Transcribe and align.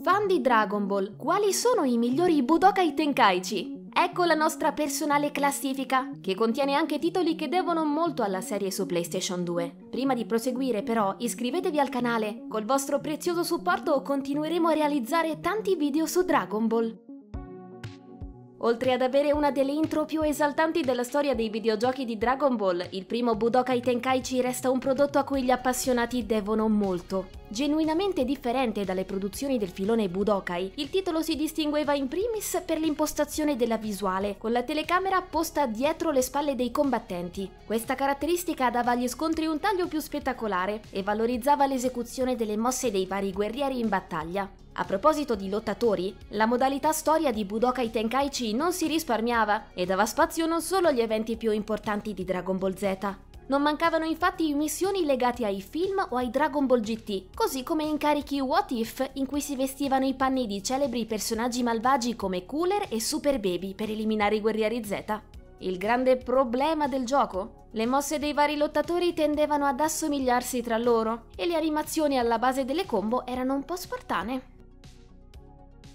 Fan 0.00 0.28
di 0.28 0.40
Dragon 0.40 0.86
Ball, 0.86 1.16
quali 1.16 1.52
sono 1.52 1.82
i 1.82 1.98
migliori 1.98 2.42
Budokai 2.44 2.94
Tenkaichi? 2.94 3.88
Ecco 3.92 4.24
la 4.24 4.34
nostra 4.34 4.72
personale 4.72 5.32
classifica, 5.32 6.10
che 6.20 6.36
contiene 6.36 6.74
anche 6.74 7.00
titoli 7.00 7.34
che 7.34 7.48
devono 7.48 7.84
molto 7.84 8.22
alla 8.22 8.40
serie 8.40 8.70
su 8.70 8.86
PlayStation 8.86 9.42
2. 9.42 9.88
Prima 9.90 10.14
di 10.14 10.24
proseguire 10.24 10.84
però 10.84 11.16
iscrivetevi 11.18 11.80
al 11.80 11.88
canale, 11.88 12.44
col 12.48 12.64
vostro 12.64 13.00
prezioso 13.00 13.42
supporto 13.42 14.00
continueremo 14.02 14.68
a 14.68 14.74
realizzare 14.74 15.40
tanti 15.40 15.74
video 15.74 16.06
su 16.06 16.22
Dragon 16.22 16.68
Ball. 16.68 17.07
Oltre 18.62 18.92
ad 18.92 19.02
avere 19.02 19.30
una 19.30 19.52
delle 19.52 19.70
intro 19.70 20.04
più 20.04 20.22
esaltanti 20.22 20.80
della 20.80 21.04
storia 21.04 21.32
dei 21.32 21.48
videogiochi 21.48 22.04
di 22.04 22.18
Dragon 22.18 22.56
Ball, 22.56 22.84
il 22.90 23.06
primo 23.06 23.36
Budokai 23.36 23.80
Tenkaichi 23.80 24.40
resta 24.40 24.68
un 24.68 24.80
prodotto 24.80 25.18
a 25.18 25.22
cui 25.22 25.44
gli 25.44 25.52
appassionati 25.52 26.26
devono 26.26 26.68
molto. 26.68 27.28
Genuinamente 27.46 28.24
differente 28.24 28.84
dalle 28.84 29.04
produzioni 29.04 29.58
del 29.58 29.68
filone 29.68 30.08
Budokai, 30.08 30.72
il 30.74 30.90
titolo 30.90 31.22
si 31.22 31.36
distingueva 31.36 31.94
in 31.94 32.08
primis 32.08 32.60
per 32.66 32.80
l'impostazione 32.80 33.54
della 33.54 33.76
visuale, 33.76 34.34
con 34.38 34.50
la 34.50 34.64
telecamera 34.64 35.22
posta 35.22 35.66
dietro 35.66 36.10
le 36.10 36.20
spalle 36.20 36.56
dei 36.56 36.72
combattenti. 36.72 37.48
Questa 37.64 37.94
caratteristica 37.94 38.70
dava 38.70 38.90
agli 38.90 39.06
scontri 39.06 39.46
un 39.46 39.60
taglio 39.60 39.86
più 39.86 40.00
spettacolare 40.00 40.80
e 40.90 41.04
valorizzava 41.04 41.64
l'esecuzione 41.66 42.34
delle 42.34 42.56
mosse 42.56 42.90
dei 42.90 43.06
vari 43.06 43.32
guerrieri 43.32 43.78
in 43.78 43.88
battaglia. 43.88 44.50
A 44.80 44.84
proposito 44.84 45.34
di 45.34 45.48
lottatori, 45.48 46.14
la 46.28 46.46
modalità 46.46 46.92
storia 46.92 47.32
di 47.32 47.44
Budokai 47.44 47.90
Tenkaichi 47.90 48.47
non 48.54 48.72
si 48.72 48.86
risparmiava 48.86 49.72
e 49.74 49.84
dava 49.84 50.06
spazio 50.06 50.46
non 50.46 50.62
solo 50.62 50.88
agli 50.88 51.00
eventi 51.00 51.36
più 51.36 51.50
importanti 51.50 52.14
di 52.14 52.24
Dragon 52.24 52.58
Ball 52.58 52.74
Z. 52.74 53.16
Non 53.48 53.62
mancavano 53.62 54.04
infatti 54.04 54.52
missioni 54.52 55.06
legate 55.06 55.46
ai 55.46 55.62
film 55.62 56.06
o 56.10 56.16
ai 56.16 56.30
Dragon 56.30 56.66
Ball 56.66 56.80
GT, 56.80 57.34
così 57.34 57.62
come 57.62 57.84
incarichi 57.84 58.40
What 58.40 58.72
If 58.72 59.10
in 59.14 59.24
cui 59.24 59.40
si 59.40 59.56
vestivano 59.56 60.04
i 60.04 60.14
panni 60.14 60.46
di 60.46 60.62
celebri 60.62 61.06
personaggi 61.06 61.62
malvagi 61.62 62.14
come 62.14 62.44
Cooler 62.44 62.88
e 62.90 63.00
Super 63.00 63.40
Baby 63.40 63.74
per 63.74 63.88
eliminare 63.88 64.36
i 64.36 64.40
guerrieri 64.40 64.84
Z. 64.84 65.20
Il 65.60 65.78
grande 65.78 66.18
problema 66.18 66.88
del 66.88 67.06
gioco? 67.06 67.68
Le 67.70 67.86
mosse 67.86 68.18
dei 68.18 68.34
vari 68.34 68.56
lottatori 68.56 69.14
tendevano 69.14 69.64
ad 69.64 69.80
assomigliarsi 69.80 70.62
tra 70.62 70.76
loro 70.76 71.24
e 71.34 71.46
le 71.46 71.56
animazioni 71.56 72.18
alla 72.18 72.38
base 72.38 72.64
delle 72.66 72.84
combo 72.84 73.24
erano 73.24 73.54
un 73.54 73.64
po' 73.64 73.76
spartane. 73.76 74.56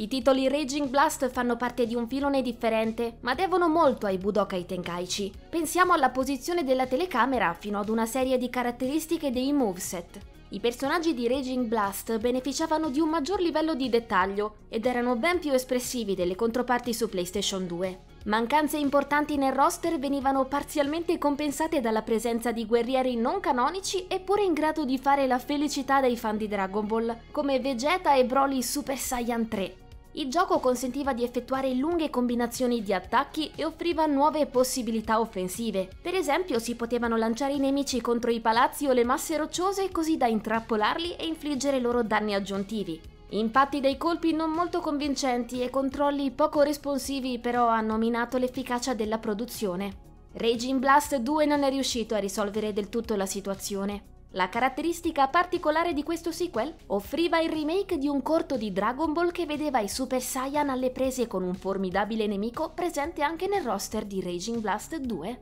I 0.00 0.06
titoli 0.06 0.46
Raging 0.46 0.86
Blast 0.86 1.28
fanno 1.28 1.56
parte 1.56 1.84
di 1.84 1.96
un 1.96 2.06
filone 2.06 2.40
differente, 2.40 3.16
ma 3.22 3.34
devono 3.34 3.68
molto 3.68 4.06
ai 4.06 4.16
Budokai 4.16 4.64
Tenkaichi. 4.64 5.32
Pensiamo 5.50 5.92
alla 5.92 6.10
posizione 6.10 6.62
della 6.62 6.86
telecamera 6.86 7.52
fino 7.58 7.80
ad 7.80 7.88
una 7.88 8.06
serie 8.06 8.38
di 8.38 8.48
caratteristiche 8.48 9.32
dei 9.32 9.52
moveset. 9.52 10.20
I 10.50 10.60
personaggi 10.60 11.14
di 11.14 11.26
Raging 11.26 11.66
Blast 11.66 12.16
beneficiavano 12.18 12.90
di 12.90 13.00
un 13.00 13.08
maggior 13.08 13.40
livello 13.40 13.74
di 13.74 13.88
dettaglio 13.88 14.58
ed 14.68 14.86
erano 14.86 15.16
ben 15.16 15.40
più 15.40 15.52
espressivi 15.52 16.14
delle 16.14 16.36
controparti 16.36 16.94
su 16.94 17.08
PlayStation 17.08 17.66
2. 17.66 17.98
Mancanze 18.26 18.76
importanti 18.76 19.36
nel 19.36 19.52
roster 19.52 19.98
venivano 19.98 20.44
parzialmente 20.44 21.18
compensate 21.18 21.80
dalla 21.80 22.02
presenza 22.02 22.52
di 22.52 22.66
guerrieri 22.66 23.16
non 23.16 23.40
canonici 23.40 24.06
eppure 24.06 24.44
in 24.44 24.52
grado 24.52 24.84
di 24.84 24.96
fare 24.96 25.26
la 25.26 25.40
felicità 25.40 26.00
dei 26.00 26.16
fan 26.16 26.36
di 26.36 26.46
Dragon 26.46 26.86
Ball, 26.86 27.16
come 27.32 27.58
Vegeta 27.58 28.14
e 28.14 28.24
Broly 28.24 28.62
Super 28.62 28.96
Saiyan 28.96 29.48
3. 29.48 29.86
Il 30.18 30.28
gioco 30.28 30.58
consentiva 30.58 31.12
di 31.12 31.22
effettuare 31.22 31.72
lunghe 31.74 32.10
combinazioni 32.10 32.82
di 32.82 32.92
attacchi 32.92 33.52
e 33.54 33.64
offriva 33.64 34.04
nuove 34.06 34.46
possibilità 34.46 35.20
offensive. 35.20 35.88
Per 36.02 36.12
esempio 36.12 36.58
si 36.58 36.74
potevano 36.74 37.16
lanciare 37.16 37.52
i 37.52 37.60
nemici 37.60 38.00
contro 38.00 38.32
i 38.32 38.40
palazzi 38.40 38.88
o 38.88 38.92
le 38.92 39.04
masse 39.04 39.36
rocciose 39.36 39.92
così 39.92 40.16
da 40.16 40.26
intrappolarli 40.26 41.14
e 41.14 41.24
infliggere 41.24 41.78
loro 41.78 42.02
danni 42.02 42.34
aggiuntivi. 42.34 43.00
Impatti 43.28 43.78
dei 43.78 43.96
colpi 43.96 44.32
non 44.32 44.50
molto 44.50 44.80
convincenti 44.80 45.62
e 45.62 45.70
controlli 45.70 46.32
poco 46.32 46.62
responsivi 46.62 47.38
però 47.38 47.68
hanno 47.68 47.96
minato 47.96 48.38
l'efficacia 48.38 48.94
della 48.94 49.18
produzione. 49.18 50.06
Raging 50.32 50.80
Blast 50.80 51.14
2 51.14 51.46
non 51.46 51.62
è 51.62 51.70
riuscito 51.70 52.16
a 52.16 52.18
risolvere 52.18 52.72
del 52.72 52.88
tutto 52.88 53.14
la 53.14 53.26
situazione. 53.26 54.17
La 54.32 54.50
caratteristica 54.50 55.26
particolare 55.28 55.94
di 55.94 56.02
questo 56.02 56.32
sequel 56.32 56.74
offriva 56.88 57.40
il 57.40 57.48
remake 57.48 57.96
di 57.96 58.08
un 58.08 58.20
corto 58.20 58.58
di 58.58 58.72
Dragon 58.72 59.14
Ball 59.14 59.30
che 59.30 59.46
vedeva 59.46 59.80
i 59.80 59.88
Super 59.88 60.20
Saiyan 60.20 60.68
alle 60.68 60.90
prese 60.90 61.26
con 61.26 61.42
un 61.42 61.54
formidabile 61.54 62.26
nemico 62.26 62.72
presente 62.74 63.22
anche 63.22 63.46
nel 63.46 63.62
roster 63.62 64.04
di 64.04 64.20
Raging 64.20 64.58
Blast 64.58 64.98
2. 64.98 65.40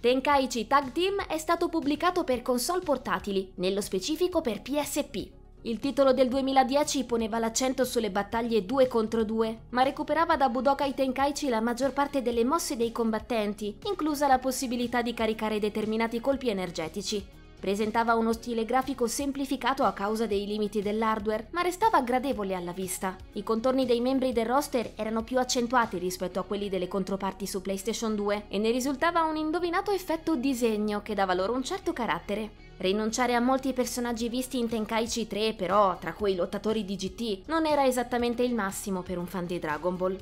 Tenkaichi 0.00 0.66
Tag 0.66 0.92
Team 0.92 1.22
è 1.26 1.38
stato 1.38 1.70
pubblicato 1.70 2.24
per 2.24 2.42
console 2.42 2.82
portatili, 2.82 3.50
nello 3.56 3.80
specifico 3.80 4.42
per 4.42 4.60
PSP. 4.60 5.30
Il 5.62 5.80
titolo 5.80 6.12
del 6.12 6.28
2010 6.28 7.06
poneva 7.06 7.38
l'accento 7.38 7.86
sulle 7.86 8.10
battaglie 8.10 8.66
2 8.66 8.86
contro 8.86 9.24
2, 9.24 9.60
ma 9.70 9.82
recuperava 9.82 10.36
da 10.36 10.50
Budokai 10.50 10.92
Tenkaichi 10.92 11.48
la 11.48 11.62
maggior 11.62 11.94
parte 11.94 12.20
delle 12.20 12.44
mosse 12.44 12.76
dei 12.76 12.92
combattenti, 12.92 13.78
inclusa 13.86 14.26
la 14.26 14.38
possibilità 14.38 15.00
di 15.00 15.14
caricare 15.14 15.58
determinati 15.58 16.20
colpi 16.20 16.50
energetici. 16.50 17.35
Presentava 17.58 18.14
uno 18.14 18.32
stile 18.32 18.64
grafico 18.64 19.06
semplificato 19.06 19.82
a 19.84 19.92
causa 19.92 20.26
dei 20.26 20.46
limiti 20.46 20.82
dell'hardware, 20.82 21.48
ma 21.50 21.62
restava 21.62 22.02
gradevole 22.02 22.54
alla 22.54 22.72
vista. 22.72 23.16
I 23.32 23.42
contorni 23.42 23.86
dei 23.86 24.00
membri 24.00 24.32
del 24.32 24.46
roster 24.46 24.92
erano 24.94 25.22
più 25.22 25.38
accentuati 25.38 25.98
rispetto 25.98 26.38
a 26.38 26.44
quelli 26.44 26.68
delle 26.68 26.86
controparti 26.86 27.46
su 27.46 27.62
PlayStation 27.62 28.14
2 28.14 28.44
e 28.48 28.58
ne 28.58 28.70
risultava 28.70 29.24
un 29.24 29.36
indovinato 29.36 29.90
effetto 29.90 30.36
disegno 30.36 31.02
che 31.02 31.14
dava 31.14 31.34
loro 31.34 31.54
un 31.54 31.64
certo 31.64 31.92
carattere. 31.92 32.64
Rinunciare 32.78 33.34
a 33.34 33.40
molti 33.40 33.72
personaggi 33.72 34.28
visti 34.28 34.58
in 34.58 34.68
Tenkaichi 34.68 35.26
3, 35.26 35.54
però, 35.54 35.96
tra 35.98 36.12
cui 36.12 36.32
i 36.32 36.36
lottatori 36.36 36.84
di 36.84 36.94
GT, 36.94 37.48
non 37.48 37.64
era 37.64 37.86
esattamente 37.86 38.42
il 38.42 38.52
massimo 38.52 39.02
per 39.02 39.16
un 39.16 39.26
fan 39.26 39.46
di 39.46 39.58
Dragon 39.58 39.96
Ball. 39.96 40.18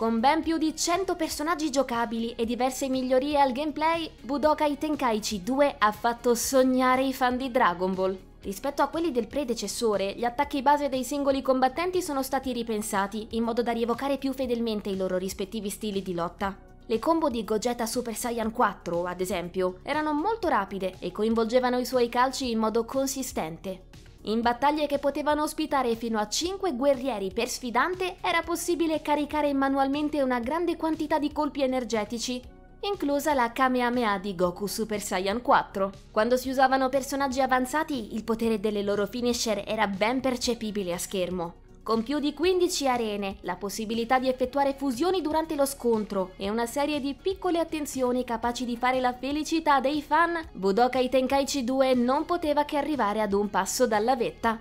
Con 0.00 0.18
ben 0.18 0.42
più 0.42 0.56
di 0.56 0.74
100 0.74 1.14
personaggi 1.14 1.68
giocabili 1.68 2.32
e 2.34 2.46
diverse 2.46 2.88
migliorie 2.88 3.38
al 3.38 3.52
gameplay, 3.52 4.10
Budokai 4.22 4.78
Tenkaichi 4.78 5.42
2 5.42 5.74
ha 5.76 5.92
fatto 5.92 6.34
sognare 6.34 7.04
i 7.04 7.12
fan 7.12 7.36
di 7.36 7.50
Dragon 7.50 7.92
Ball. 7.92 8.18
Rispetto 8.40 8.80
a 8.80 8.86
quelli 8.86 9.12
del 9.12 9.26
predecessore, 9.26 10.14
gli 10.14 10.24
attacchi 10.24 10.62
base 10.62 10.88
dei 10.88 11.04
singoli 11.04 11.42
combattenti 11.42 12.00
sono 12.00 12.22
stati 12.22 12.50
ripensati 12.54 13.26
in 13.32 13.42
modo 13.42 13.62
da 13.62 13.72
rievocare 13.72 14.16
più 14.16 14.32
fedelmente 14.32 14.88
i 14.88 14.96
loro 14.96 15.18
rispettivi 15.18 15.68
stili 15.68 16.00
di 16.00 16.14
lotta. 16.14 16.56
Le 16.86 16.98
combo 16.98 17.28
di 17.28 17.44
Gogeta 17.44 17.84
Super 17.84 18.16
Saiyan 18.16 18.52
4, 18.52 19.04
ad 19.04 19.20
esempio, 19.20 19.80
erano 19.82 20.14
molto 20.14 20.48
rapide 20.48 20.94
e 20.98 21.12
coinvolgevano 21.12 21.76
i 21.76 21.84
suoi 21.84 22.08
calci 22.08 22.50
in 22.50 22.58
modo 22.58 22.86
consistente. 22.86 23.88
In 24.24 24.42
battaglie 24.42 24.86
che 24.86 24.98
potevano 24.98 25.44
ospitare 25.44 25.96
fino 25.96 26.18
a 26.18 26.28
5 26.28 26.74
guerrieri 26.74 27.32
per 27.32 27.48
sfidante 27.48 28.16
era 28.20 28.42
possibile 28.42 29.00
caricare 29.00 29.52
manualmente 29.54 30.20
una 30.20 30.40
grande 30.40 30.76
quantità 30.76 31.18
di 31.18 31.32
colpi 31.32 31.62
energetici, 31.62 32.42
inclusa 32.80 33.32
la 33.32 33.50
Kamehameha 33.50 34.18
di 34.18 34.34
Goku 34.34 34.66
Super 34.66 35.00
Saiyan 35.00 35.40
4. 35.40 35.92
Quando 36.10 36.36
si 36.36 36.50
usavano 36.50 36.90
personaggi 36.90 37.40
avanzati, 37.40 38.14
il 38.14 38.22
potere 38.22 38.60
delle 38.60 38.82
loro 38.82 39.06
finisher 39.06 39.64
era 39.66 39.86
ben 39.86 40.20
percepibile 40.20 40.92
a 40.92 40.98
schermo. 40.98 41.54
Con 41.82 42.02
più 42.02 42.18
di 42.18 42.34
15 42.34 42.88
arene, 42.88 43.36
la 43.40 43.56
possibilità 43.56 44.18
di 44.18 44.28
effettuare 44.28 44.74
fusioni 44.74 45.22
durante 45.22 45.54
lo 45.54 45.64
scontro 45.64 46.32
e 46.36 46.50
una 46.50 46.66
serie 46.66 47.00
di 47.00 47.14
piccole 47.14 47.58
attenzioni 47.58 48.22
capaci 48.22 48.66
di 48.66 48.76
fare 48.76 49.00
la 49.00 49.14
felicità 49.14 49.80
dei 49.80 50.02
fan, 50.02 50.38
Budokai 50.52 51.08
Tenkaichi 51.08 51.64
2 51.64 51.94
non 51.94 52.26
poteva 52.26 52.64
che 52.64 52.76
arrivare 52.76 53.22
ad 53.22 53.32
un 53.32 53.48
passo 53.48 53.86
dalla 53.86 54.14
vetta. 54.14 54.60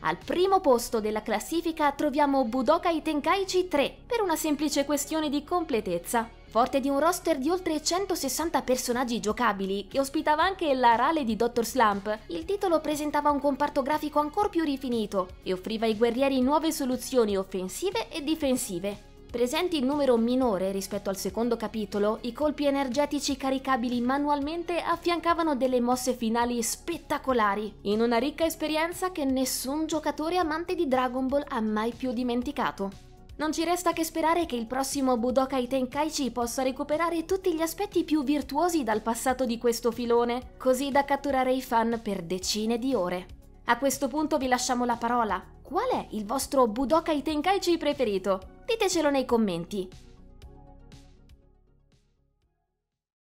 Al 0.00 0.16
primo 0.16 0.60
posto 0.60 1.00
della 1.00 1.22
classifica 1.22 1.90
troviamo 1.90 2.44
Budokai 2.44 3.02
Tenkaichi 3.02 3.66
3 3.66 3.96
per 4.06 4.20
una 4.20 4.36
semplice 4.36 4.84
questione 4.84 5.28
di 5.28 5.42
completezza. 5.42 6.28
Forte 6.46 6.80
di 6.80 6.88
un 6.88 6.98
roster 6.98 7.36
di 7.36 7.50
oltre 7.50 7.82
160 7.82 8.62
personaggi 8.62 9.20
giocabili, 9.20 9.86
che 9.86 10.00
ospitava 10.00 10.44
anche 10.44 10.72
la 10.72 10.94
rale 10.94 11.24
di 11.24 11.36
Dr. 11.36 11.64
Slump, 11.64 12.18
il 12.28 12.44
titolo 12.44 12.80
presentava 12.80 13.30
un 13.30 13.40
comparto 13.40 13.82
grafico 13.82 14.18
ancora 14.20 14.48
più 14.48 14.64
rifinito 14.64 15.28
e 15.42 15.52
offriva 15.52 15.84
ai 15.84 15.96
guerrieri 15.96 16.40
nuove 16.40 16.72
soluzioni 16.72 17.36
offensive 17.36 18.08
e 18.08 18.22
difensive. 18.22 19.07
Presenti 19.30 19.76
in 19.76 19.84
numero 19.84 20.16
minore 20.16 20.72
rispetto 20.72 21.10
al 21.10 21.18
secondo 21.18 21.58
capitolo, 21.58 22.18
i 22.22 22.32
colpi 22.32 22.64
energetici 22.64 23.36
caricabili 23.36 24.00
manualmente 24.00 24.80
affiancavano 24.80 25.54
delle 25.54 25.82
mosse 25.82 26.14
finali 26.14 26.62
spettacolari, 26.62 27.74
in 27.82 28.00
una 28.00 28.16
ricca 28.16 28.46
esperienza 28.46 29.12
che 29.12 29.26
nessun 29.26 29.86
giocatore 29.86 30.38
amante 30.38 30.74
di 30.74 30.88
Dragon 30.88 31.26
Ball 31.26 31.44
ha 31.46 31.60
mai 31.60 31.92
più 31.92 32.12
dimenticato. 32.12 32.90
Non 33.36 33.52
ci 33.52 33.64
resta 33.64 33.92
che 33.92 34.02
sperare 34.02 34.46
che 34.46 34.56
il 34.56 34.66
prossimo 34.66 35.18
Budokai 35.18 35.68
Tenkaichi 35.68 36.30
possa 36.30 36.62
recuperare 36.62 37.26
tutti 37.26 37.54
gli 37.54 37.60
aspetti 37.60 38.04
più 38.04 38.24
virtuosi 38.24 38.82
dal 38.82 39.02
passato 39.02 39.44
di 39.44 39.58
questo 39.58 39.92
filone, 39.92 40.54
così 40.56 40.90
da 40.90 41.04
catturare 41.04 41.52
i 41.52 41.60
fan 41.60 42.00
per 42.02 42.22
decine 42.22 42.78
di 42.78 42.94
ore. 42.94 43.26
A 43.66 43.76
questo 43.76 44.08
punto 44.08 44.38
vi 44.38 44.48
lasciamo 44.48 44.86
la 44.86 44.96
parola. 44.96 45.44
Qual 45.68 45.90
è 45.90 46.06
il 46.12 46.24
vostro 46.24 46.66
Budokai 46.66 47.20
Tenkaichi 47.20 47.76
preferito? 47.76 48.40
Ditecelo 48.64 49.10
nei 49.10 49.26
commenti. 49.26 50.07